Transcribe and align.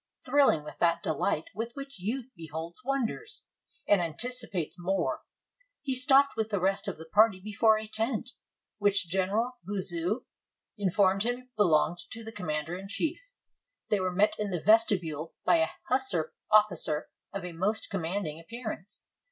Thrilling 0.25 0.63
with 0.63 0.79
that 0.79 1.03
delight 1.03 1.51
with 1.53 1.73
which 1.75 1.99
youth 1.99 2.31
beholds 2.35 2.83
wonders, 2.83 3.43
and 3.87 4.01
anticipates 4.01 4.79
more, 4.79 5.21
he 5.83 5.93
stopped 5.93 6.35
with 6.35 6.49
the 6.49 6.59
rest 6.59 6.87
of 6.87 6.97
the 6.97 7.05
party 7.05 7.39
before 7.39 7.77
a 7.77 7.85
tent, 7.85 8.31
which 8.79 9.07
General 9.07 9.59
But 9.63 9.81
zou 9.81 10.25
informed 10.75 11.21
him 11.21 11.51
belonged 11.55 11.99
to 12.13 12.23
the 12.23 12.31
commander 12.31 12.75
in 12.75 12.87
chief. 12.87 13.21
They 13.89 13.99
were 13.99 14.09
met 14.11 14.39
in 14.39 14.49
the 14.49 14.63
vestibule 14.63 15.35
by 15.45 15.57
a 15.57 15.69
hussar 15.87 16.33
officer 16.49 17.11
of 17.31 17.45
a 17.45 17.51
most 17.53 17.91
commanding 17.91 18.39
appearance. 18.39 19.03